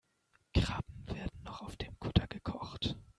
Krabben 0.55 1.05
werden 1.15 1.43
noch 1.43 1.61
auf 1.61 1.75
dem 1.77 1.99
Kutter 1.99 2.25
gekocht. 2.25 2.95